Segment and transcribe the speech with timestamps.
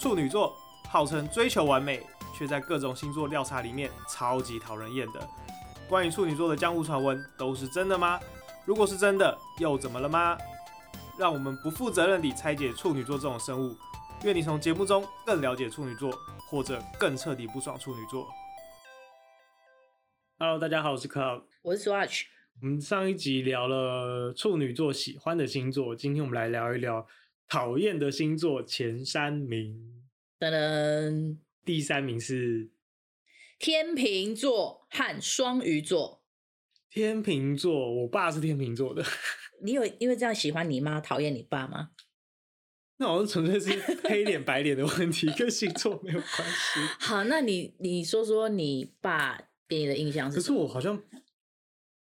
[0.00, 0.56] 处女座
[0.88, 2.02] 号称追求完美，
[2.34, 5.28] 却在各种星座调查里面超级讨人厌的。
[5.90, 8.18] 关于处女座的江湖传闻都是真的吗？
[8.64, 10.38] 如果是真的，又怎么了吗？
[11.18, 13.76] 让我们不负责任地拆解处女座这种生物。
[14.24, 16.10] 愿你从节目中更了解处女座，
[16.48, 18.26] 或者更彻底不爽处女座。
[20.38, 22.22] Hello，大家好，我是 Cloud，我是 Swatch。
[22.62, 27.06] 我们上一集聊了处女座喜欢的星座，今天我们来聊一聊
[27.50, 30.04] 讨厌的星座前三名。
[30.38, 32.70] 噔噔，第三名是
[33.58, 36.22] 天秤座和双鱼座。
[36.88, 39.04] 天秤座，我爸是天秤座的。
[39.62, 41.90] 你有因为这样喜欢你妈，讨厌你爸吗？
[42.98, 46.80] 那好像纯粹是黑脸白脸的问题，跟星座没有关系。
[47.04, 49.36] 好，那你你说说你爸
[49.66, 50.36] 给你的印象是？
[50.36, 51.02] 可是我好像。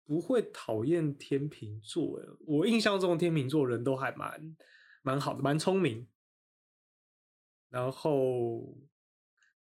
[0.09, 4.57] 不会讨厌天秤座诶，我印象中的天秤座人都还蛮
[5.07, 6.09] 蛮好的，蛮聪明，
[7.69, 8.77] 然后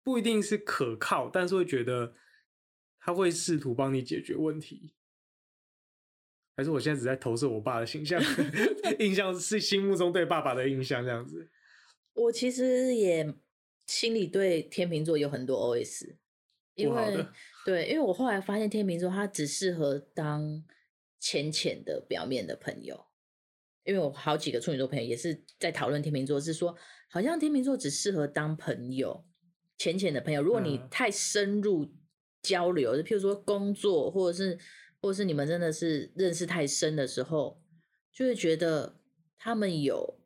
[0.05, 2.15] 不一定是可靠，但是会觉得
[3.01, 4.95] 他会试图帮你解决问题。
[6.57, 8.23] 还是我现在只在投射我爸的形象，
[9.01, 11.51] 印象是心目中对爸爸的印象这样子。
[12.13, 13.35] 我其实也
[13.87, 16.19] 心里对天秤座有很多 OS。
[16.75, 17.27] 因为
[17.67, 20.65] 对，因为我后来发现天秤座他只适合当
[21.19, 23.07] 浅浅的表面的朋友，
[23.85, 26.77] 因为我好几个处女座朋友也是在讨论天秤座，是说
[27.09, 29.25] 好像天秤座只适合当朋友，
[29.79, 30.43] 浅浅的朋友。
[30.43, 31.93] 如果你太深入
[32.43, 34.59] 交流，就譬如说工作，或者是
[35.01, 37.63] 或者是你们真的是认识太深的时候，
[38.13, 39.01] 就会觉得
[39.39, 40.21] 他们有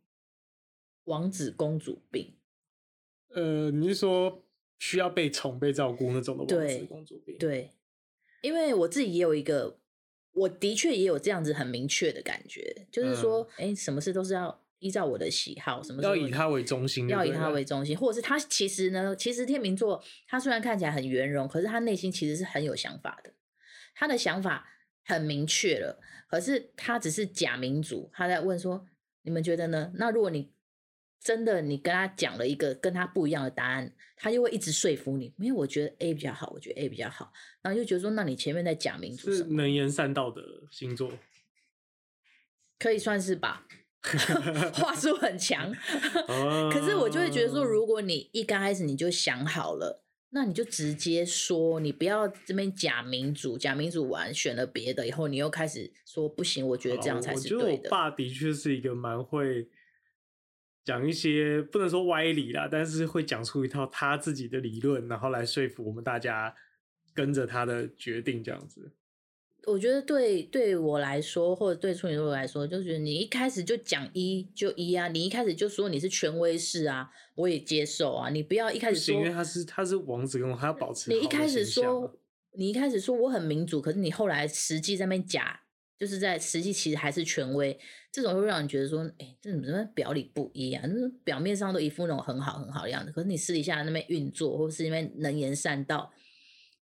[1.04, 2.36] 王子公主病。
[3.30, 4.42] 呃，你是说？
[4.78, 7.38] 需要被宠、被照顾那种的王子公主病。
[7.38, 7.70] 对，
[8.42, 9.80] 因为我自己也有一个，
[10.36, 23.32] 我的确也有这样子很明确的感觉，就是说，哎、嗯，什么事都是要依照我的喜好，什么事要以他为中心，要以他为中心，或者是他其实呢，其实天秤座他虽然看起来很圆融，可是他内心其实是很有想法的，
[23.94, 24.68] 他的想法
[25.04, 25.98] 很明确了，
[26.28, 28.86] 可是他只是假民主，他在问说，
[29.22, 29.92] 你们觉得呢？
[29.94, 30.52] 那如果你
[31.26, 35.34] 真的，你跟他讲了一个跟他不一样的答案，他就会一直说服你。
[35.36, 37.32] 没有，我觉得 A 比较好，我觉得 A 比较好，
[37.62, 41.10] 然后就觉得说，那你前面在假民主，是能言善道的星座，
[42.78, 43.66] 可以算是吧，
[44.74, 45.74] 话术很强。
[46.70, 57.64] 可是我就会觉得说，如果你一刚开始你就想好了，那你就直接说，你不要这边假民主，假民主完选了别的以后，你又开始说不行，我觉得这样才是对的。
[57.64, 59.68] 我觉得我爸的确是一个蛮会。
[60.86, 66.54] 讲一些不能说歪理啦，但是会讲出一套他自己的理论，然后来说服我们大家
[67.12, 68.92] 跟着他的决定这样子。
[69.66, 78.30] 我觉得对对我来说，或者对处女座来说，就觉得你一开始就讲一就一啊，你一开始就说你是权威式啊，我也接受啊。
[78.30, 82.16] 你不要一开始说，因为他是他是王子，跟我他要保持你一开始说，
[82.52, 85.62] 你一开始说我很民主，可是你后来实际在那边假。
[85.98, 87.78] 就是在实际其实还是权威，
[88.12, 90.86] 这种会让人觉得说，哎、欸，这怎么表里不一啊？
[90.86, 96.12] 就是表面上都一副那种很好很好的样子，可是你私底下那边运作，或是那边能言善道，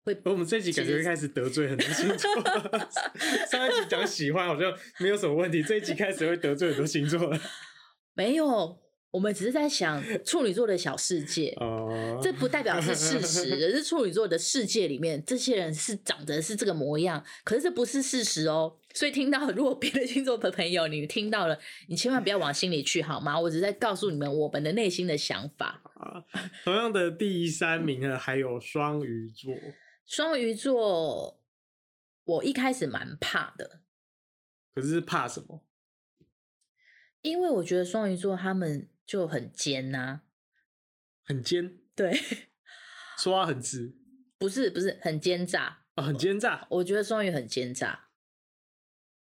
[0.04, 0.18] 会。
[0.24, 2.30] 我们这集感觉一开始得罪很多星座，
[3.50, 7.40] 上一集讲喜欢好像没有什么问题，这一集开始会得罪很多星座了。
[8.14, 8.81] 没有。
[9.12, 11.54] 我们只是在想处女座的小世界，
[12.22, 13.52] 这不代表是事实。
[13.62, 18.78] 而是处女座的世界里面，这些人是长得是这个模样，可是这不是事实哦。
[18.94, 21.58] 所以听到 如果别的星座的朋友你听到了，
[21.88, 23.38] 你千万不要往心里去好吗？
[23.38, 25.82] 我只是在告诉你们我们的内心的想法。
[26.64, 29.54] 同样的第三名呢，还有双鱼座。
[30.06, 31.38] 双鱼座，
[32.24, 33.82] 我一开始蛮怕的。
[34.74, 35.62] 可是怕什么？
[37.20, 38.88] 因为我觉得双鱼座他们。
[39.12, 40.22] 就很尖呐、啊，
[41.22, 42.18] 很尖，对，
[43.22, 43.94] 说话很直，
[44.38, 46.66] 不是不是很奸诈、哦、很奸诈。
[46.70, 48.08] 我觉得双鱼很奸诈，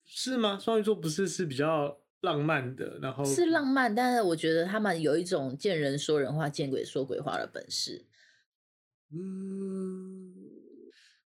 [0.04, 0.60] 是吗？
[0.60, 8.06] 双鱼座不是是比较浪漫的，然后是浪漫，但是我觉得他们有一种见人说人话，见鬼说鬼话的本事。
[9.14, 10.34] 嗯，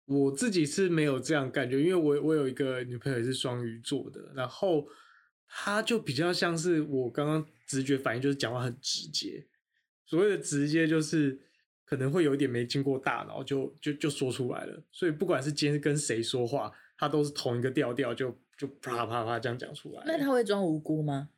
[0.04, 4.86] 我自己是没有这样感觉，因为我我有一个女朋友也是双鱼座的，然后
[5.48, 7.44] 她就比较像是我刚刚。
[7.66, 9.46] 直觉反应就是讲话很直接，
[10.06, 11.40] 所谓的直接就是
[11.84, 14.82] 可能会有一点没经过大脑就就就说出来了。
[14.92, 20.02] 所以不管是今天跟谁说话，他都是同一个调调，就就啪啪啪这样讲出来。
[20.06, 21.30] 那他会装无辜吗？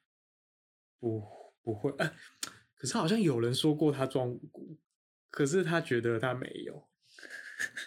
[0.98, 1.22] 不，
[1.62, 1.90] 不会。
[1.92, 2.12] 啊，
[2.74, 4.76] 可是好像有人说过他装无辜，
[5.30, 6.86] 可是他觉得他没有。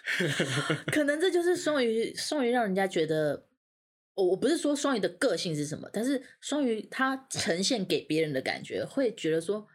[0.90, 3.46] 可能这就是双鱼，双鱼让人家觉得。
[4.14, 9.66] 我我不是说双鱼的个性是什么，但是双鱼他呈现给别人的感觉，会觉得说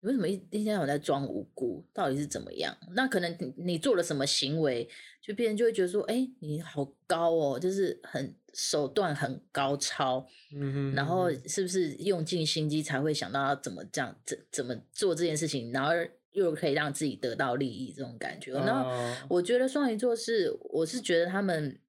[0.00, 1.84] 你为什么一一天到晚在装无辜？
[1.94, 2.76] 到底是怎么样？
[2.94, 4.88] 那可能你你做了什么行为，
[5.22, 15.90] 就别人就会觉得说，哎、欸，你好高哦，就是很手段很高超，嗯哼，然后是不是用尽心机才会想到要怎么这样怎怎么做这件事情，然后
[16.32, 18.52] 又可以让自己得到利益这种感觉。
[18.52, 21.80] 然后、哦、我觉得双鱼座是，我是觉得他们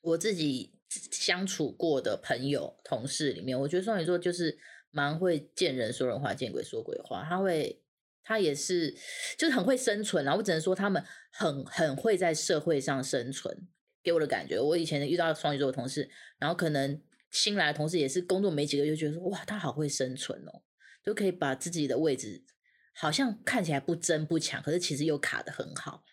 [0.00, 0.74] 我自己
[1.10, 4.58] 相处过的朋友同事里面，我觉得双鱼座就是。
[4.94, 7.24] 蛮会见人说人话，见鬼说鬼话。
[7.26, 7.80] 他会，
[8.22, 8.94] 他也是，
[9.38, 10.22] 就是很会生存。
[10.22, 13.66] 然后我只能说，他们很很会在社会上生存，
[14.02, 14.60] 给我的感觉。
[14.60, 17.00] 我以前遇到双鱼座的同事，然后可能
[17.30, 20.60] 新来的同事也是工作没几个月，就觉得说哇，他好会生存哦，
[21.02, 22.44] 就可以把自己的位置
[22.92, 26.04] 好像看起来不争不抢，可是其实又卡得很好。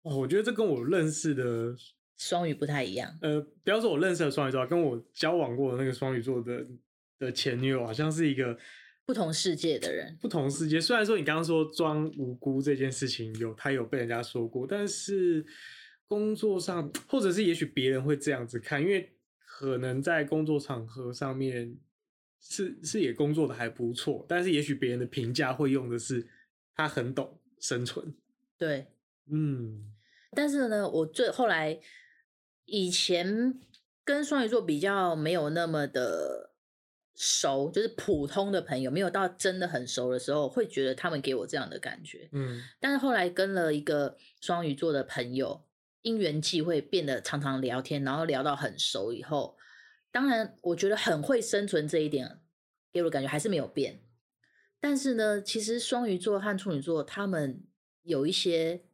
[0.00, 1.76] 哦，我觉得这跟我认识的
[2.18, 3.18] 双鱼不太一样。
[3.22, 6.66] 呃，不要说我认识的双鱼座，跟我交往过的那个双鱼座的。
[7.20, 8.56] 的前女友好像是一个
[9.04, 10.80] 不同世界的人，不同世界。
[10.80, 15.44] 虽然说你刚刚说装无辜这件事情有他有被人家说过，但是
[16.06, 19.12] 工作上或者是也许别人会这样子看，因为
[19.44, 21.76] 可能在工作场合上面
[22.40, 26.24] 是是也工作的还不错，但是也许别人的评价会用的是
[26.72, 28.14] 他很懂生存。
[28.56, 28.86] 对，
[29.28, 29.92] 嗯。
[30.36, 31.80] 但是呢，我最后来
[32.68, 33.58] 以前
[34.04, 36.46] 跟双鱼座比较没有那么的。
[37.20, 42.28] 熟就是普通的朋友，没有到真的很熟的时候，会觉得他们给我这样的感觉。
[42.30, 45.64] 嗯，但是后来跟了一个双鱼座的朋友，
[46.02, 49.58] 因缘际会变得常常聊天，然后聊到很熟以后，
[50.12, 52.38] 当然我觉得很会生存这一点
[52.92, 54.00] 给我的感觉还是没有变。
[54.78, 57.64] 但是呢，其实双鱼座和处女座他们
[58.04, 58.84] 有一些。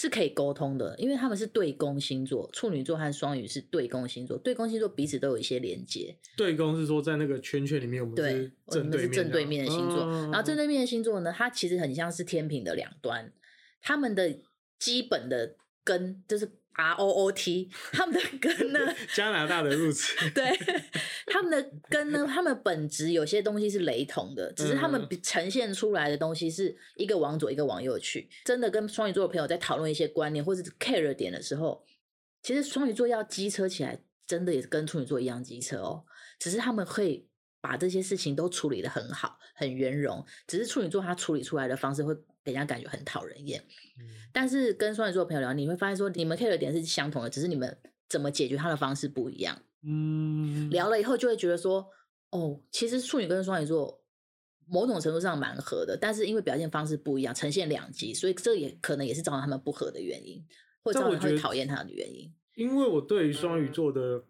[0.00, 6.16] 是可以沟通的，因为他们是对宫星座，处女座和双鱼是对宫星座，对宫星座彼此都有一些连接。
[6.36, 10.04] 对宫是说在那个圈圈里面，我们是正对是正对面的星座。
[10.04, 13.32] 哦、然后正对面的星座呢，它其实很像是天平的两端，
[13.82, 14.38] 他们的
[14.78, 16.48] 基本的根就是。
[16.78, 18.78] R O O T，他们的根呢？
[19.12, 20.14] 加拿大的入词。
[20.30, 20.56] 对，
[21.26, 22.24] 他们的根呢？
[22.24, 28.30] 他们本质有些东西是雷同的，只是他们呈现出来的东西是一个往左，一个往右去。
[28.44, 31.84] 真的跟双鱼座的朋友在讨论一些观念或者是 care 点的时候，
[32.42, 36.04] 其实双鱼座要机车起来，真的也是跟处女座一样机车哦。
[36.38, 37.26] 只是他们会
[37.60, 40.24] 把这些事情都处理的很好，很圆融。
[40.46, 42.16] 只是处女座他处理出来的方式会。
[42.52, 43.62] 给人家感觉很讨人厌，
[43.98, 47.78] 嗯、但是跟双鱼座的朋友聊，你会发现说你们 care 的点是相同的，只是你们
[48.08, 49.60] 怎么解决他的方式不一样。
[49.82, 51.86] 嗯，聊了以后就会觉得说，
[52.30, 54.02] 哦，其实处女跟双鱼座
[54.66, 60.42] 某种程度上蛮合的，但是因为表现方式不一样，呈现两极，所以这也可能也是造成他们不合的原因，
[60.82, 62.32] 或者造成会讨厌他的原因。
[62.54, 64.24] 因为我对于双鱼座的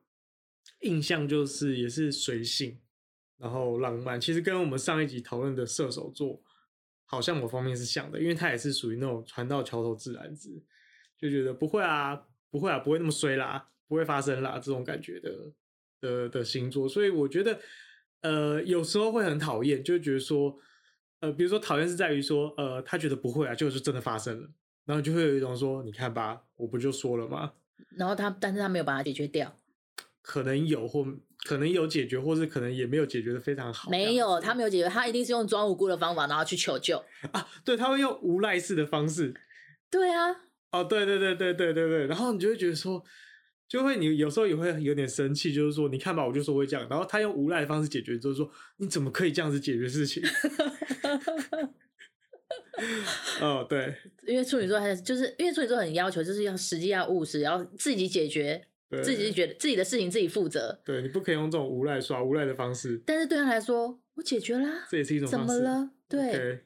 [0.80, 2.78] 印象就是也是随性，
[3.38, 6.42] 然后浪漫，其实跟我们上一集讨论的射手座。
[7.10, 10.62] 好像某方面是像的，因为他也是属于那种船到桥头自然直，
[11.16, 15.52] 就觉得不会啊，不会啊，不会那么衰啦，不会发生啦这种感觉的
[16.00, 17.58] 的的星座，所以我觉得，
[18.20, 20.58] 呃，有时候会很讨厌，就觉得说，
[21.20, 24.50] 呃，比如说讨厌是在于说，呃，他觉得不会啊，就是真的发生了，
[24.84, 27.54] 然后就会有一种说，你看吧，我不就说了吗？
[27.96, 29.58] 然后他，但是他没有把它解决掉。
[30.20, 31.06] 可能有或
[31.44, 33.88] 可能有解决，或是可能也没有解决的非常好。
[33.90, 37.02] 没有，他没有解决，他一定是用装无辜的方法，然后去求救
[37.32, 37.48] 啊。
[37.64, 39.32] 对，他会用无赖式的方式。
[39.90, 40.34] 对啊。
[40.72, 42.06] 哦，对对对对对对对。
[42.06, 43.02] 然后你就会觉得说，
[43.66, 46.86] 就会你有时候也会有点生气，就是说，你看吧，我就说会这样。
[46.90, 50.22] 然后他用无赖的方式解决，就是说，你怎么可以这样子解决事情？
[53.40, 53.94] 哦，对。
[54.26, 58.66] 因为处女座还是就是因为处女座很要求，就是要实际要务实，要自己解决。
[58.90, 63.00] 对自己觉得自己的事情自己负责，对，你不可以用这种无赖耍无赖的方式。
[63.04, 65.46] 但是对他来说，我解决啦，这也是一种方式。
[65.46, 65.90] 怎么了？
[66.08, 66.60] 对，okay.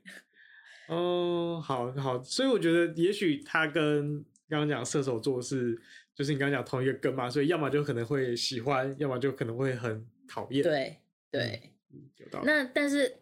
[0.88, 5.81] 哦，好好，所以我觉得也许他跟刚刚讲射手座是，
[6.14, 10.62] 就是你刚刚讲同一个根嘛，所以要么就可能会喜欢，要么就可能会很讨厌。
[10.62, 10.99] 对
[11.31, 12.47] 对，嗯，有道理。
[12.47, 13.17] 那但是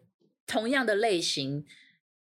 [0.46, 1.64] 同样的类型。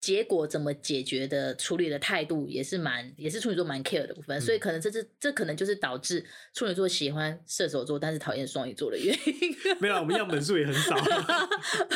[0.02, 9.56] 结果怎么解决的处理的态度也是蛮，也是处女座蛮 care 的部分，嗯、所以可能这是这可能就是导致处女座喜欢射手座，但是讨厌双鱼座的原因。
[9.78, 10.96] 没有，我们样本数也很少。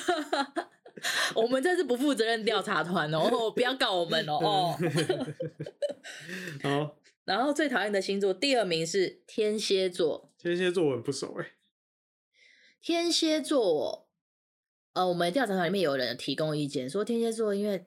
[1.34, 4.78] 我们这是不负责任调查团哦，不要告我们哦。
[6.62, 6.96] 好，
[7.26, 10.32] 然后最讨厌的星座第二名是天蝎座。
[10.38, 11.54] 天蝎座我很不熟哎。
[12.80, 14.08] 天蝎座，
[14.92, 17.84] 呃，我们调查团里面有人提供意见说天蝎座因为。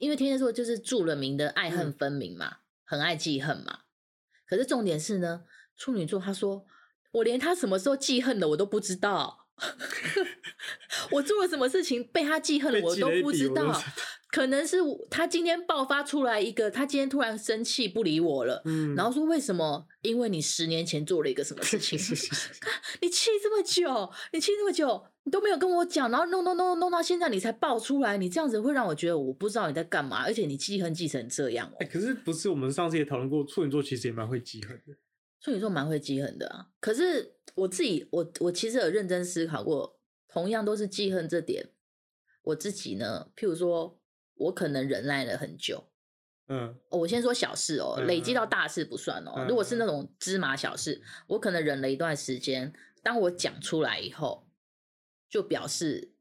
[0.00, 3.80] 因为天蝎座就是著了名的爱恨分明嘛，嗯、很爱记恨嘛。
[4.48, 5.42] 可是重点是呢，
[5.76, 6.66] 处女座他说，
[7.12, 9.46] 我连他什么时候记恨的我都不知道。
[11.12, 13.78] 我做了什么事情被他记恨了，我都不知道。
[14.30, 14.78] 可能是
[15.10, 19.86] 他今天爆发出来一个，他今天突然生气不理我了，嗯，然后说为什么？
[20.02, 21.98] 因为你十年前做了一个什么事情？
[23.02, 31.76] 你气这么久，你气这么久，你都没有跟我讲，然后弄弄弄弄到现在你才爆出来，你这样子会让我觉得我不知道你在干嘛，而且你记恨记成这样哦。
[31.80, 34.94] 哎，可是不是我们上次也讨论过，处女座其实也蛮会记恨的。
[35.40, 39.98] 处女座蛮会记恨的啊，可是我自己，我我其实有认真思考过，
[40.28, 41.70] 同样都是记恨这点，
[42.42, 43.96] 我自己呢，譬如说。
[44.40, 45.84] 我可能忍耐了很久，
[46.48, 49.44] 嗯，我先说小事哦，累积到大事不算哦。
[49.46, 52.72] 如果是那种芝麻小事，我可能忍了一段时间。
[53.02, 54.46] 当我讲出来以后，
[55.30, 56.12] 就表示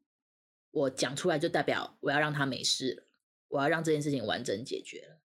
[0.71, 3.03] 我讲出来就代表我要让他没事了，
[3.49, 5.19] 我要让这件事情完整解决了。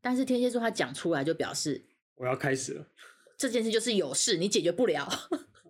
[0.00, 2.86] 但是天蝎座他讲出来就表示我要开始了，
[3.36, 5.08] 这件事就是有事，你解决不了。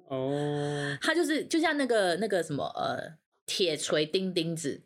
[0.08, 4.82] 哦， 他就是就像那个那个什么呃，铁锤钉钉子。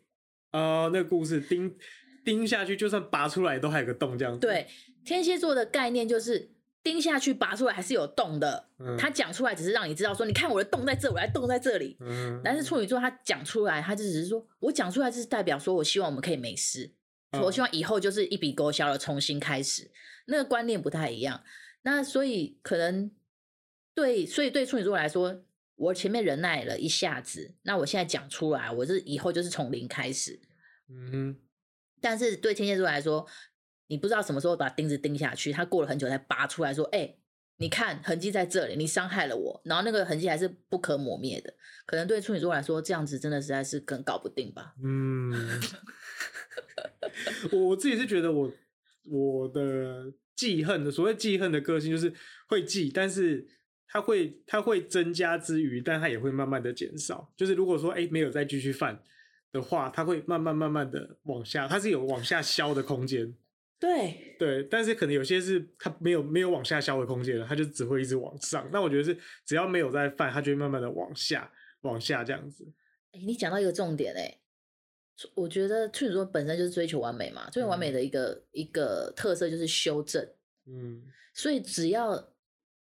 [0.51, 1.77] 啊、呃，那个故事钉
[2.23, 4.39] 钉下去，就算拔出来都还有个洞，这样子。
[4.39, 4.67] 对，
[5.03, 6.49] 天蝎座的概念就是
[6.87, 8.69] 钉下去拔出来还是有洞的。
[8.79, 11.97] 嗯、他讲出来只是让你知道说，你看我的洞在这，我来洞在这里。
[11.99, 12.39] 嗯。
[12.43, 16.91] 但是处女座他讲出来，他就只是说我讲出来，就是代表说我希望我们可以没事，
[17.31, 19.91] 嗯、我希望以后就是一笔勾销了，重新开始。
[20.27, 21.43] 那个观念不太一样。
[21.81, 23.11] 那所以可能
[23.93, 25.43] 对，所以对处女座来说。
[25.79, 30.39] 我前面忍耐了一下子，那我现在讲出来，我是以后就是从零开始。
[30.89, 31.35] 嗯哼。
[32.01, 33.27] 但是对天蝎座来说，
[33.87, 37.19] 你不知道什么时候把钉子钉下去，他过了很久才拔出来说：“哎、欸，
[37.57, 41.53] 你看痕迹在这里，你伤害了我。”然后那个痕迹还是不可磨灭的。
[41.85, 44.75] 可能对处女座来说，这样子真的实在是更搞不定吧。
[44.83, 45.33] 嗯。
[47.51, 48.51] 我自己是觉得我
[49.05, 52.13] 我的记恨的所谓记恨的个性，就是
[52.47, 53.47] 会记，但是。
[53.89, 57.31] 它会它会增加之余，但它也会慢慢的减少。
[57.37, 59.01] 就是如果说哎没有再继续犯
[59.53, 63.33] 的话，它会慢慢慢慢的往下，它是有往下消的空间。
[63.79, 68.67] 对对，但是可能有些是它没有没有往下消的空间了，它就只会一直往上。
[68.71, 72.65] 那我觉得是只要没有在犯，它就会慢慢的往下往下这样子。
[73.11, 74.39] 哎，你讲到一个重点哎，
[75.35, 80.27] 我觉得处女座本身就是追求完美嘛，追求完美的一个、嗯、一个特色就是修正。
[80.65, 81.03] 嗯，
[81.33, 82.33] 所以只要。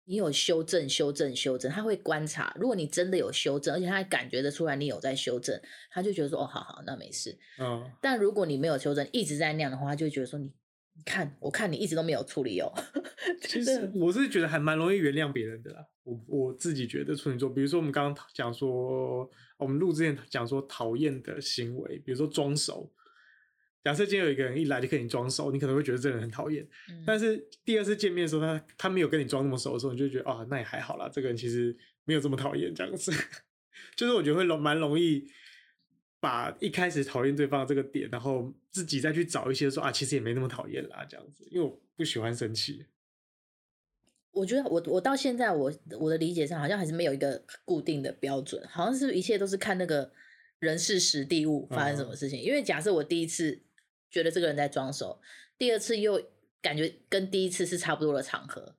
[0.05, 2.51] 你有修正、修正、修正，他会观察。
[2.59, 7.87] 如果你真的有修正，而且他还感觉得出来你有在修正，他就觉得说：“哦，好好，那没事。”嗯。
[8.01, 10.51] 但如果你没有修正，一直在那样的话，他就会觉得说：“你，
[10.99, 12.69] 你看，我看你一直都没有处理哦。
[13.47, 15.85] ”其实我是觉得还蛮容易原谅别人的啦。
[16.03, 22.91] 我我自己觉得处女座，比如说我们刚刚讲说，我们录之前讲说讨厌的行为，比如说装熟。
[23.81, 26.67] 假设今天有一个人一来就跟你装熟，你可能会觉得这个人很讨厌。
[26.89, 31.09] 嗯、但是第二次见面的时候，他他没有跟你装那么熟的时候，你就觉得啊、哦，那也还好啦。
[31.09, 33.13] 这个人其实没有这么讨厌，这样子。
[33.95, 35.25] 就是我觉得会容蛮容易
[36.19, 41.47] 把一开始讨厌对方的这个点，然后自己再去找一些说啊，其实也没那么讨厌啦，这样子。
[41.51, 42.85] 因为我不喜欢生气。
[44.31, 50.11] 我觉得我我到现在我我的理解上好像还是没有一个固定的标准，好像是一切都是看那个
[50.59, 52.39] 人事时地物发生什么事情。
[52.39, 53.61] 嗯、因为假设我第一次。
[54.11, 55.21] 觉得这个人在装熟，
[55.55, 56.19] 第二次又
[56.63, 58.75] 感觉跟第一次是差不多的场合，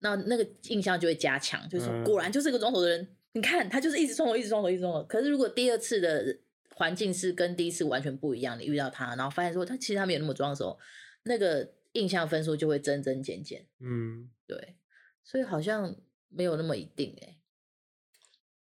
[0.00, 3.00] 那那个印象就会加强，就是果然就是个装熟的人。
[3.00, 5.06] 嗯、你看他就是一直装熟，一直装熟，一直装熟。
[5.06, 6.36] 可是如果第二次的
[6.80, 10.78] 环境是跟第一次完全不一样，你遇到他，然后发现说他其实他没有那么装的时候，
[11.24, 13.68] 那个印象分数就会增增减减。
[13.80, 14.78] 嗯，对，
[15.22, 15.94] 所以好像
[16.30, 17.38] 没有那么一定哎、欸。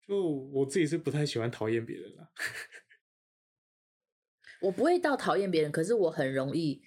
[0.05, 2.29] 就我自己是不太喜欢讨厌别人啦。
[4.59, 6.83] 我不会到讨厌别人，可是我很容易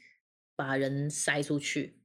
[0.55, 2.03] 把人筛出去，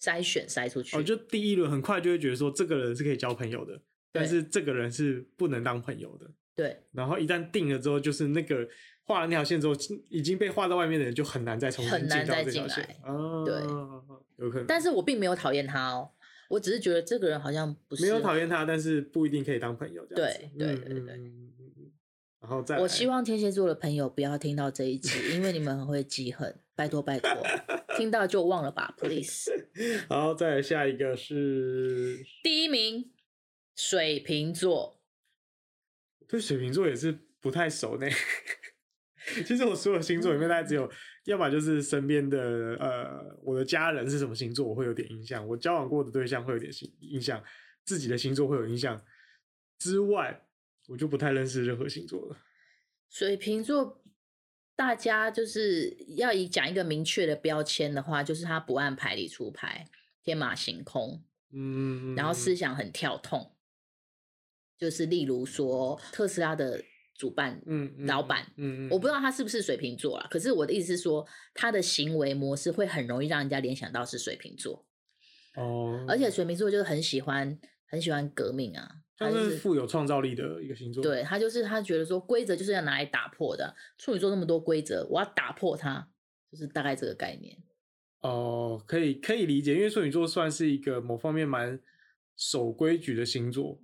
[0.00, 0.96] 筛选筛出去。
[0.96, 6.32] 哦，就第一轮很快就会觉得说这个人是可以交朋友的，但是这个人是不能当朋友的。
[6.58, 6.76] 对。
[6.90, 8.68] 然后一旦定了之后，就是那个
[9.04, 9.72] 画了那条线之后，
[10.10, 12.84] 已经被画到外面的人就很难再重新进到这条线。
[13.04, 13.54] 哦，对，
[14.44, 14.66] 有可能。
[14.66, 16.10] 但是我并没有讨厌他哦，
[16.50, 20.04] 我只是觉得这个人好像不是没有讨厌他，但是不一定可以当朋友。
[20.06, 21.14] 这样对对对对。
[21.14, 21.44] 嗯
[22.40, 27.30] 然后再，我希望天蝎座的朋友不要听到这一集，因为你们很会记恨，拜托拜托，
[27.98, 29.50] 听到就忘了吧，please。
[30.08, 33.10] 然后再来下一个是第一名，
[33.74, 34.97] 水瓶座。
[36.28, 38.06] 对水瓶座也是不太熟呢。
[39.44, 40.90] 其实我所有星座里面，大概只有，
[41.24, 46.70] 要么就是身边的呃，我的家人是什么星座，我会有点印象；我交往过的对象会有点
[47.00, 47.42] 印象；
[47.84, 49.02] 自己的星座会有印象
[49.78, 50.44] 之外。
[50.88, 52.38] 我就不太认识任何星座了。
[53.10, 54.02] 水瓶座，
[54.74, 59.86] 大家就是要以讲一个明确的标签的话，就是他不按牌理出牌，
[60.22, 63.54] 天马行空，嗯，然后思想很跳痛，
[64.78, 66.82] 就是例如说特斯拉的
[67.14, 74.86] 主办，嗯，老板，嗯嗯，我不知道他是不是水瓶座啊，可是我的意思是说，他的行为模式会很容易让人家联想到是水瓶座。
[75.56, 77.58] 哦，而且水瓶座就是很喜欢
[77.88, 81.02] 很喜欢革命啊，他是富有创造力的一个星座。
[81.02, 86.08] 对，他就是他觉得说规则就是要拿来打破的，处女座那么多规则，我要打破它，
[86.52, 87.58] 就是大概这个概念。
[88.20, 91.80] 哦，可以可以理解，因为处女座算是一个某方面蛮
[92.36, 93.80] 守规矩的星座，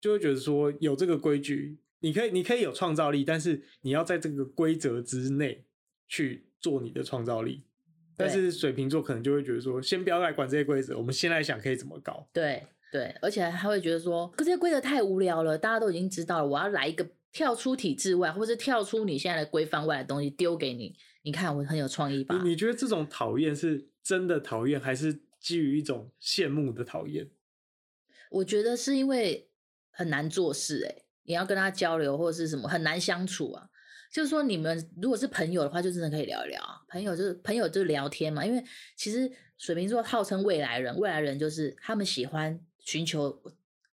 [0.00, 5.64] 就会觉得说有这个规矩，你可以你可以有创造力，但是你要在这个规则之内
[6.06, 7.64] 去做你的创造力。
[8.16, 12.28] 但是水瓶座可能就会觉得说，先不要来管这些规则，我们先来想可以怎么搞。
[12.32, 20.96] 对对，而且他会觉得说，可这些规则太无聊了，大家都已经知道了，我要来一个跳出体制外，或是跳出你现在的规范外的东西丢给你。
[21.22, 22.40] 你看我很有创意吧？
[22.42, 27.30] 你觉得这种讨厌是真的讨厌，还是基于一种羡慕的讨厌？
[28.30, 29.47] 我觉得是因为
[29.98, 33.68] 很难做事哎、你要跟他交流或者是什么很难相处啊。
[34.12, 36.62] 就是说，你们如果是朋友的话，就真的可以聊一聊。
[36.88, 38.46] 朋友就是朋友，就是聊天嘛。
[38.46, 38.64] 因为
[38.94, 39.28] 其实
[39.58, 43.42] 水瓶座号称未来人，未来人就是他们喜欢寻求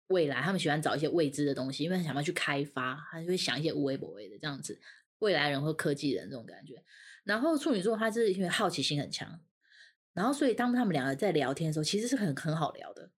[0.07, 4.79] 未来，他们喜欢找一些未知的东西，因为想要去开发，他就会想一些无微不微的这样子。
[5.19, 6.83] 未来人或科技人这种感觉。
[7.23, 9.41] 然后处女座他是因为好奇心很强，
[10.13, 13.09] 然后所以当他们两个在聊天的时候，其实是很很好聊的。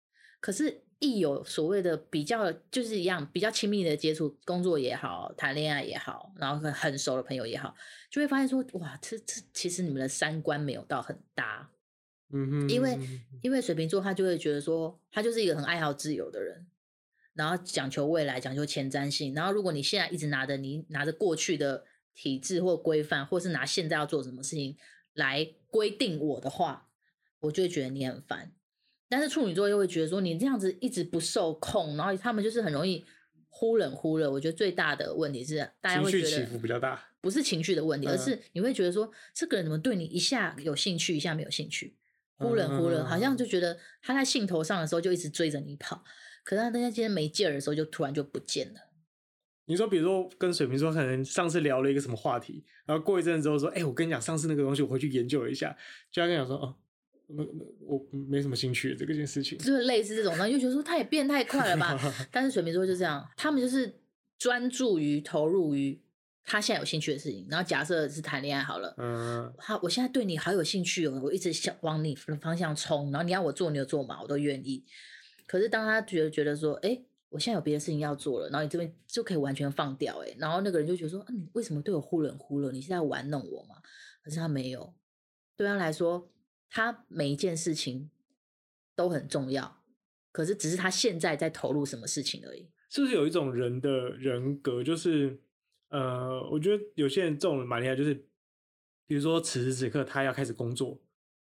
[0.40, 7.74] 可是，一有所谓的比较，就是一样比较亲密的接触，工作也好，谈恋爱也好，然后很很熟的朋友也好，
[8.10, 11.70] 就会发现说，哇，这这其实你们的三观没有到很搭。
[12.32, 12.98] 嗯哼，因为
[13.42, 16.66] 因为水瓶座他就会觉得说，他就是一个很爱好自由的人，
[17.34, 19.34] 然后讲求未来，讲求前瞻性。
[19.34, 21.84] 然后如果你现在一直拿着你拿着过去的。
[22.18, 24.74] 体制或规范，或是拿现在要做什么事情
[25.12, 26.88] 来规定我的话，
[27.40, 28.54] 我就会觉得你很烦。
[29.08, 33.04] 但是处女座又会觉得说，你这样子一直不受控，然后他们就是很容易
[33.48, 34.30] 忽冷忽热。
[34.30, 41.96] 我觉得最大的问题是，大家会觉得情绪起伏比较大，不是情绪的问题，而是你会觉得说，这个人怎么对你一下有兴趣，一下没有兴趣，
[42.38, 46.02] 忽冷忽热，好像就觉得他在兴头上的时候就一直追着你跑，
[46.44, 48.80] 可是他等下今天没劲儿的时候，就突然就不见了。
[49.68, 55.76] 你说，比如说跟水瓶座，可能上次聊了一个什么话题，然后过一阵子之后说，哎、欸，我跟你讲，上次那个东西我回去研究了一下，
[56.12, 56.76] 就要跟你讲说，哦，
[57.28, 61.98] 那那我没什么兴趣这个件事情，就是类似这种，然后就觉得说他也变太快了吧。
[62.30, 64.00] 但是水瓶座就这样，他们就是
[64.38, 66.00] 专注于投入于
[66.44, 67.46] 他现在有兴趣的事情。
[67.50, 74.84] 然后假设是谈恋爱好了，嗯，他我现在对你好有兴趣哦，我一直想往你的方向冲，然后你要我做牛做马，我都愿意。
[75.46, 77.06] 可是当他觉得觉得说，哎、欸。
[77.28, 82.70] 我现在有别的事情要做了，然后你这边就可以完全放掉哎，然后那个人就觉得说，嗯、啊，你为什么对我忽冷忽热？
[82.70, 83.74] 你是在玩弄我吗？
[84.22, 84.94] 可是他没有，
[85.56, 86.30] 对他来说，
[86.68, 88.10] 他每一件事情
[88.94, 89.82] 都很重要，
[90.32, 92.68] 可是只是他现在在投入什么事情而已。
[92.88, 95.40] 是不是有一种人的人格，就是
[95.88, 98.14] 呃，我觉得有些人这种人蛮厉害，就是
[99.06, 101.00] 比如说此时此刻他要开始工作，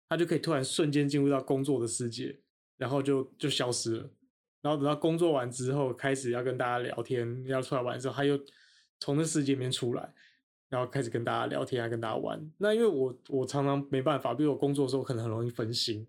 [0.09, 2.41] 他就可以突然瞬间进入到工作的世界，
[2.77, 4.11] 然后就就消失了。
[4.63, 8.39] 然后等到工作完之后，开始要跟大家聊天，要出来玩的时候，他又
[8.99, 10.15] 从那世界里面出来，
[10.71, 12.41] 然后开始跟大家聊天，啊跟大家玩。
[12.57, 16.07] 那因为我我常常没办法，比如我工作的时候可能很容易分心，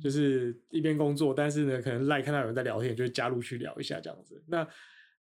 [0.00, 4.40] 就是一边工作，但是呢，可能赖看到有人在聊天，就会加入去聊一下这样子。
[4.46, 4.64] 那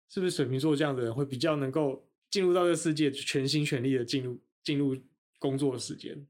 [0.10, 4.98] 是不是水瓶座这样的人会比较能够进入到这个世界，全心全力的进入进入
[5.40, 6.28] 工作的时间？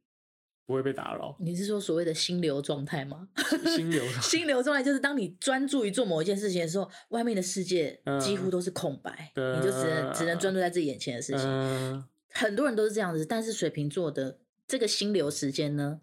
[0.67, 1.35] 不会被打扰。
[1.39, 3.27] 你是说所谓的心流状态吗？
[3.75, 11.41] 心流， 心流状态就是当你专注于做某一件事情的时候，外面的世界几乎都是空白，嗯、你就只能只能专注在自己眼前的事情。
[11.43, 12.01] 嗯、
[12.33, 16.01] 很多人都是这样子，但是水瓶座的这个心流时间呢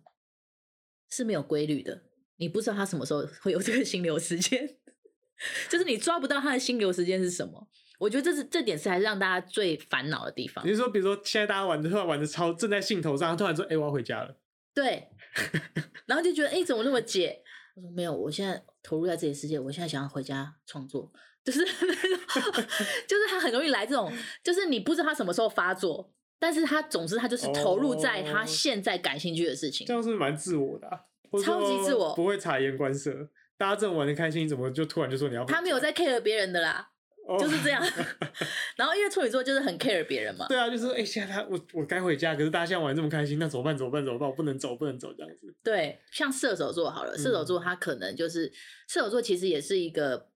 [1.11, 2.03] 是没有规律的，
[2.37, 4.77] 你不知道他什么时候会有这个心流时间，
[5.69, 7.69] 就是你抓不到他的心流时间是什么。
[7.99, 10.65] 我觉得这是这点是还是让大家最烦恼的地方。
[10.65, 14.39] 你是说，比如说现在大家玩的突然玩的超正在兴头上，突然说：“哎、欸，我要回家了。”
[14.73, 15.09] 对，
[16.07, 17.43] 然后就觉得哎、欸，怎么那么解？
[17.75, 21.13] 我说没有，我现在投入在这个世界，我现在想要回家创作，
[21.49, 21.65] 就是
[23.09, 24.13] 就是他很容易来这种，
[24.45, 31.01] 就是你不知道他什么时候发作，但是他总之他就是投入在他现在感兴趣的事情，这样是蛮自我的、啊，
[31.43, 35.45] 超级自我，不会察言观色，大家正玩的开心，怎么就突然就说你要？
[35.47, 36.91] 他没有在 care 别人的啦。
[37.39, 37.83] 就是这样，
[38.75, 40.47] 然后因为处女座就是很 care 别人嘛。
[40.49, 43.77] 对啊，就是哎、欸，现在他我我该回家，可是大家现在玩这么开心，那怎么办？
[43.77, 44.03] 怎么办？
[44.03, 44.27] 怎么办？
[44.27, 45.55] 我不能走，不能走这样子。
[45.63, 48.53] 对，像射手座好了，射手座他可能就是、嗯、
[48.89, 50.31] 射手座，其实也是一个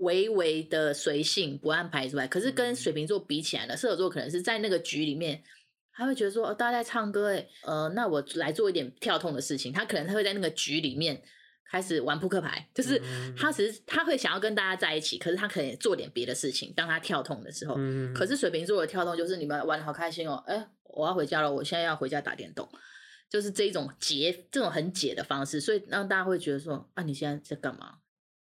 [0.00, 2.26] 微微的随性，不按牌理出牌。
[2.28, 5.42] 可是跟水瓶座比起来呢，射手座可能是在那个局里面，
[5.92, 9.72] 他会觉得说，哦，大家在唱歌，哎，呃，那我来做一点跳痛的事情。
[9.72, 11.22] 他可能他会在那个局里面。
[11.72, 13.00] 开始玩扑克牌，就是
[13.38, 16.74] 他只是他会想要跟大家在一起，可是他可以做点别的事情。
[16.74, 22.68] 当他跳痛的时候，嗯、可是水瓶座的跳痛就是你们玩的好开心哦，哎、欸，我要回家了，我现在要回家打电动，
[23.28, 27.98] 就是这一种解这种很解的方式，所以让大家会觉得说啊，你现在在干嘛？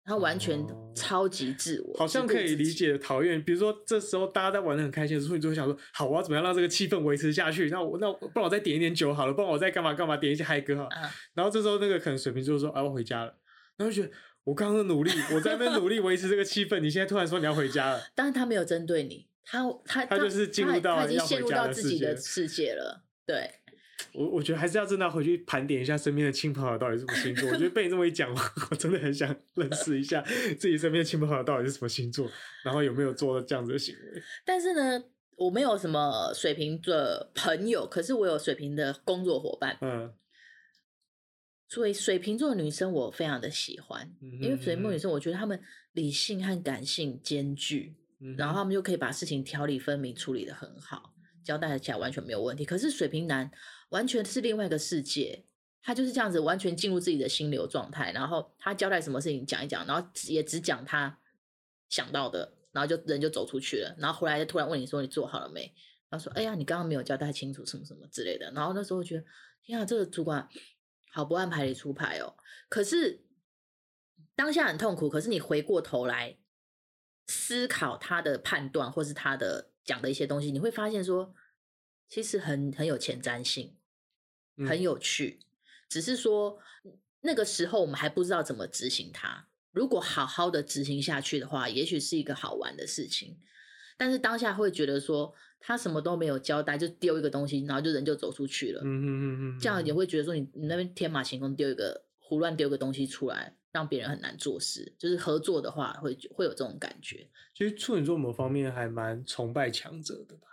[0.07, 0.64] 他完全
[0.95, 3.42] 超级自我，哦、好像可以理解讨厌。
[3.42, 7.69] 比如说这时候大家在玩的很开心的时候，你就会想说，好，我要怎么样让这个气氛维持下去？
[7.71, 10.85] 那我那不然我再点一点酒好了，不然我再干嘛干嘛点一些嗨歌好。
[10.85, 13.37] 嗯、然后这时候那个可能水瓶座说，啊，我回家了。
[13.77, 14.14] 然后就觉得
[14.45, 18.01] 我刚刚的努力，我在那边努力维持这个气氛，你现在突然说你要回家了。
[18.14, 23.03] 但是他没有针对你，他他他就是进入到已经陷入到自己的世界了。
[23.27, 23.51] 对。
[24.13, 27.49] 我我觉得还是要真的回去盘点一下身边的亲朋好友到底是什么星座。
[27.51, 28.31] 我觉得被你这么一讲，
[28.71, 30.23] 我真的很想认识一下
[30.59, 32.31] 自己身边的亲朋好友到底是什么星座，
[32.63, 34.23] 然后有没有做这样子的行为。
[34.45, 35.03] 但是呢，
[35.37, 39.79] 我没有什么水瓶的朋友，可是我有水瓶的工作伙伴。
[39.81, 40.13] 嗯，
[41.69, 45.59] 所以水瓶座的女生我非常的喜欢，因为水瓶座女生我觉得她们
[45.93, 52.65] 理性和感性兼具，嗯、然后她们就可以把事情条理分明处理的很好，交代起来完全没有问题。
[52.65, 53.51] 可是水瓶男。
[53.90, 55.44] 完全是另外一个世界，
[55.81, 61.18] 他就是这样子，完全进入自己的心流状态，然后他交代什么事情讲一讲，然后也只讲他
[61.88, 65.72] 想到的，然后就人就走出去了，然后回来就突然问你说你做好了没？
[66.09, 69.25] 然后说哎呀，你刚刚没有交代清楚什么什么之类的，然后那时候我觉得
[69.62, 70.49] 天啊，这个主管
[71.12, 72.35] 好不按牌理出牌哦。
[72.68, 73.25] 可是
[74.35, 76.37] 当下很痛苦，可是你回过头来
[77.29, 81.33] 思考他的判断或是他的讲的一些东西，你会发现说。
[82.09, 83.76] 其实很很有前瞻性，
[84.64, 85.40] 很有趣。
[85.40, 85.45] 嗯、
[85.88, 86.59] 只是说
[87.23, 89.49] 那个时候我们还不知道怎么执行它。
[89.73, 93.38] 如果好好的执行下去的话，也许是一个好玩的事情。
[93.99, 98.81] 但是当下会觉得说他什么都没有交代，就丢一个东西，然后就人就走出去了。
[98.85, 104.95] 嗯嗯嗯，这样也会觉得说你你那边天马行空丢一个胡乱丢个东西出来，让别人很难做事。
[104.99, 107.29] 就是合作的话会会有这种感觉。
[107.55, 110.47] 其实处女座某方面还蛮崇拜强者的吧？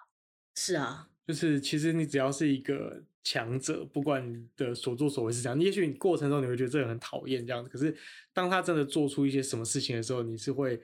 [0.55, 1.09] 是啊。
[1.27, 7.95] 就是其实你只要是一个强者，不管你的所作所为是这样，也许你过程中你会觉得这个很讨厌这样子，可是
[8.33, 10.81] 当他真的做出一些什么事情的时候，你是会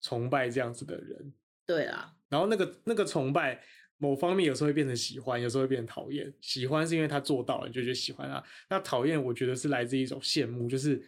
[0.00, 1.32] 崇拜这样子的人。
[1.64, 3.62] 对啊，然后那个那个崇拜，
[3.98, 6.32] 某方面有时候会变成喜欢，有时候会变成讨厌。
[6.40, 11.00] 喜欢是因为他做到了，你就觉得喜欢他；那讨厌，我觉得是来自一种羡慕，就是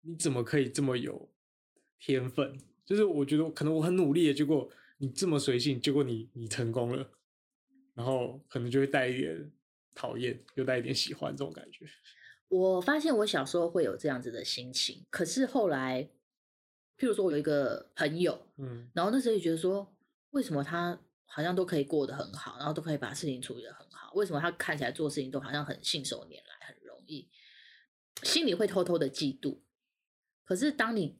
[0.00, 1.30] 你怎么可以这么有
[2.00, 2.58] 天分？
[2.84, 7.08] 就是我觉得可能我很努力的，结果你这么随性，结果你你成功了。
[7.94, 9.52] 然后可能就会带一点
[9.94, 11.86] 讨厌，又带一点喜欢这种感觉。
[12.48, 16.02] 我发现我小时候会有这样子的心情，可是后来，
[16.98, 19.96] 譬如说我有一个朋友，嗯，然后那时候也觉得说，
[20.30, 27.28] 为什么他好像都可以过得很好，然后都可以把事情处理得很好，为什么他看起来做事情都好像很信手拈来，很容易，
[28.22, 29.60] 心里会偷偷的嫉妒。
[30.44, 31.18] 可是当你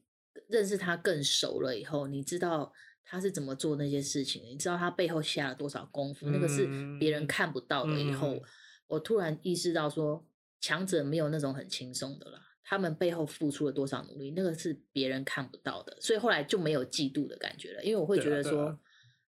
[0.48, 2.72] 认识他更熟了以后，你知道。
[3.06, 4.48] 他是怎么做那些事情的？
[4.48, 6.26] 你知道他背后下了多少功夫？
[6.26, 6.66] 嗯、那个是
[6.98, 8.00] 别人看不到的。
[8.00, 8.42] 以后、嗯、
[8.86, 10.26] 我突然意识到说，
[10.60, 12.40] 强者没有那种很轻松的啦。
[12.62, 15.96] 他们背后付出了多少努力，那个是别人看不到的。
[16.00, 18.78] 所以后来就没有嫉妒的感觉了，因为我会觉得说，啊啊、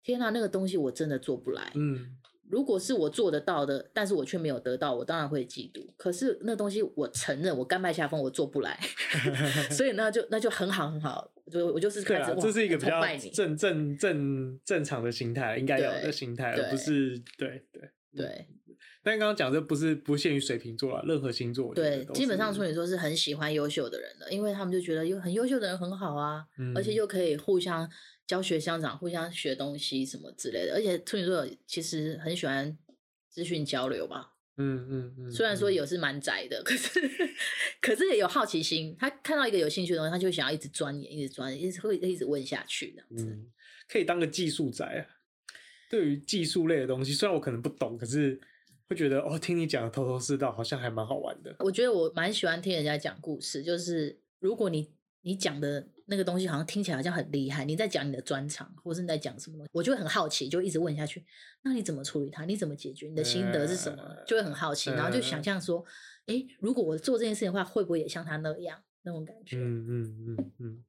[0.03, 1.71] 天哪，那个东西我真的做不来。
[1.75, 2.17] 嗯。
[2.49, 5.87] 如果是我做得到的，但是我却没有得到，我当然会嫉妒。
[5.95, 8.75] 可是那东西我承认，我甘拜下风，我做不来，
[9.69, 12.99] 所以那就那就很好很好，就我就是开始，这是一个比较
[13.31, 18.47] 正正正正常的心态，应该有的心态，而不是对对对。
[19.03, 27.89] 但刚刚讲这不是不限于水瓶座啊，任何星座对，基本上处女座是很喜欢优秀的人的，因为他们就觉得有很优秀的人很好啊，嗯、而且又可以互相。
[28.29, 32.77] 教学相长，互相学东西什么之类的，而且处女座其实很喜欢
[33.27, 34.35] 资讯交流吧。
[34.57, 35.31] 嗯嗯嗯。
[35.31, 37.01] 虽然说有是蛮宅的，可是
[37.81, 38.95] 可是也有好奇心。
[38.99, 43.03] 他看到一个有兴趣的东西，他就想要一直钻研，一直钻研，一直会一直问下去的。
[43.17, 43.47] 嗯，
[43.87, 45.01] 可以当个技术宅啊。
[45.89, 48.39] 对于技术类的东西，虽然我可能不懂，可是
[48.89, 51.55] 会觉得哦，听你讲的头头是道，好像还蛮好玩的。
[51.59, 55.87] 我觉得我蛮喜欢听人家讲故事，就是如果你你讲的。
[56.11, 61.23] 那个东西好像听起来好像很厉害，你在讲你的专长，或是你在讲什么东西，我就会很好奇，就一直问下去。
[61.61, 62.45] 那你怎么处理它？
[62.45, 63.07] 你怎么解决？
[63.07, 64.03] 你的心得是什么？
[64.25, 65.85] 就会很好奇，然后就想象说，
[66.25, 69.55] 哎，如果我做这件事情的话，会不会也像他那样那种感觉？
[69.57, 70.83] 嗯嗯嗯嗯。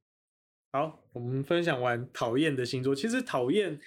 [0.71, 3.79] 好，我们分享完讨厌的星座，其实讨厌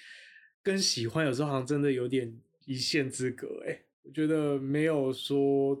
[0.63, 3.61] 跟喜欢有时候好像真的有点一线之隔。
[3.67, 5.75] 哎，我觉得没有说，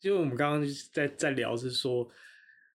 [0.00, 2.08] 因为我们刚刚在在聊是说，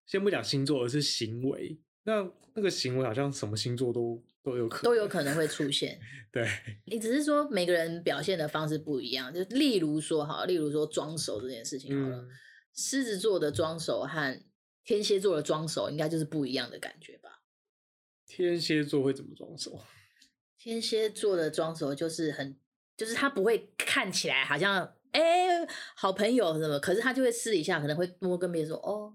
[0.06, 1.78] 先不讲星座，而是行为。
[2.04, 6.00] 那那个行为好像什么星座都都有可能都有可能会出现。
[6.32, 6.48] 对，
[6.86, 12.28] 你只是说每个人表现的方式不一样，就例如说哈，例如说装熟这件事情好了，嗯、
[12.74, 14.42] 狮子座的装熟和
[14.84, 17.42] 天蝎座的装熟应该就是不一样的感觉吧？
[18.26, 19.78] 天蝎座会怎么装熟？
[20.58, 22.56] 天蝎座的装熟就是很，
[22.96, 29.12] 就是他不会看起来好像哎、欸、好朋友什么，可是他就会私底下可能会多跟别人说哦，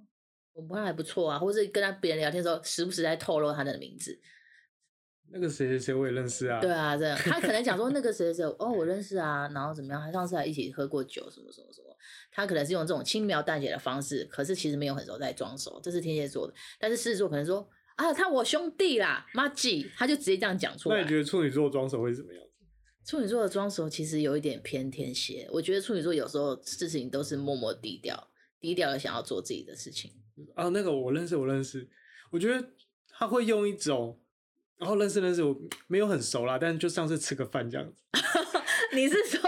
[0.53, 4.19] 我们还不错啊，或者是跟他别人聊天的时候，时不时在透露他的名字。
[5.29, 6.61] 那个谁谁谁我也认识啊。
[6.61, 10.01] 对啊，这样 他可能讲说那个谁谁谁哦我认识啊，然后怎么样？
[10.01, 11.87] 他上次还一起喝过酒什么什么什么。
[12.31, 16.53] 他可能是用这种轻描淡写的方式，可是其实没有很熟在装熟，这是天蝎座的。
[16.79, 20.97] 但是狮子座可能说啊，他我兄弟啦，妈吉，他就直接这样讲出来。
[20.97, 22.46] 那你觉得处女座装熟会怎么样子？
[23.07, 28.27] 处女座的装熟其实有一点偏天蝎，我觉得处女座有时候事情都是默默低调，
[28.59, 30.11] 低调的想要做自己的事情。
[30.53, 31.87] 啊，那个我认识，我认识，
[32.31, 32.67] 我觉得
[33.07, 34.19] 他会用一种。
[34.77, 38.03] 然后认识认识，我没有很熟啦，但是就上次吃个饭这样子。
[38.93, 39.41] 你是说，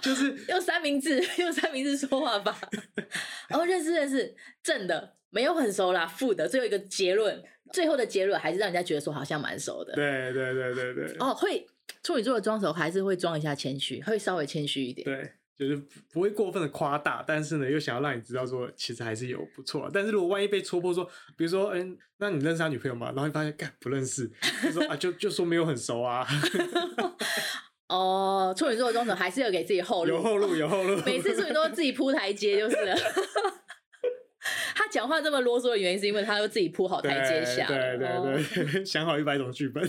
[0.00, 2.56] 就是 用三明治用三明治说话吧？
[3.48, 9.94] 然后认识认识，正的没有很熟啦，负的最后一个结论，最后的结论还是让人家觉得说好像蛮熟的。
[9.94, 11.16] 对对对对对。
[11.18, 11.66] 哦，会
[12.02, 15.04] 处女座的装熟还是会装一下谦虚，会稍微谦虚一点。
[15.04, 15.32] 对。
[15.54, 15.76] 就是
[16.10, 19.88] 不会过分的夸大，但是呢，又想要让你知道说，其实还是有不错。
[19.92, 21.04] 但是如果万一被戳破说，
[21.36, 23.08] 比如说，嗯、欸，那你认识他女朋友吗？
[23.08, 24.28] 然后你发现，干不认识，
[24.64, 26.26] 就说啊，就就说没有很熟啊。
[27.88, 31.00] 哦，处女座的装熟还是要给自己后路，有后路，有后路。
[31.06, 32.96] 每次处女座自己铺台阶就是了。
[34.92, 37.66] 讲话这么啰嗦的原因，是因为他都自己铺好台阶下。
[37.66, 39.82] 对对对，想好一百种剧本。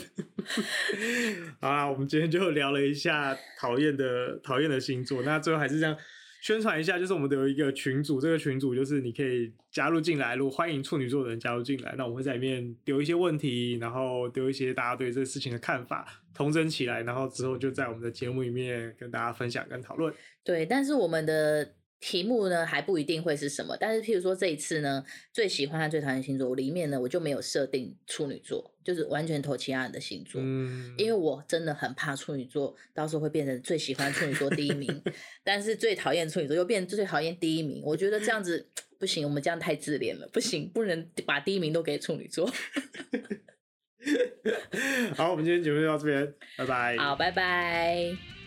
[1.60, 5.22] 好啦，我们今天就聊了一下讨厌的讨厌的星座。
[5.24, 5.94] 那最后还是这样
[6.42, 20.13] 宣传一下，就是我们有一个群组，这个群组就是你可以加入进来，如果欢迎处女座的人加入进来，那我们会在里面丢一些问题，然后丢一些大家对这个事情的看法，统整起来，然后之后就在我们的节目里面跟大家分享跟讨论。
[20.46, 21.74] 对，但是我们的。
[22.06, 35.02] 题目呢还不一定会是什么，但是譬如说这一次呢，最喜欢和最讨厌星座里面呢，我就没有设定处女座，就是完全投其他人的星座，嗯，因为我真的很怕处女座到时候会变成最喜欢处女座第一名，
[35.46, 38.68] 但是最讨厌处女座又变成最讨厌第一名，我觉得这样子
[39.00, 42.52] 不行，我们这样太自恋了，不行，不能把第一名都给处女座。
[45.16, 46.98] 好，我们今天节目就到这边，拜拜。
[46.98, 48.42] 好，拜拜。